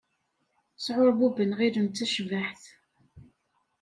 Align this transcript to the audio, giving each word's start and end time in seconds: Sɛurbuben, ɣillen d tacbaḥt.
Sɛurbuben, 0.85 1.55
ɣillen 1.59 1.87
d 1.87 1.93
tacbaḥt. 1.97 2.63